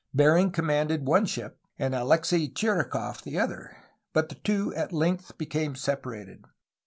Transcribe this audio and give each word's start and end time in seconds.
Bering 0.15 0.49
com 0.51 0.65
manded 0.65 1.01
one 1.03 1.27
ship, 1.27 1.59
and 1.77 1.93
Alexei 1.93 2.47
Chirikof 2.47 3.21
the 3.21 3.37
other, 3.37 3.77
but 4.13 4.29
the 4.29 4.33
two 4.43 4.73
at 4.73 4.91
length 4.91 5.37
became 5.37 5.75
separated. 5.75 6.43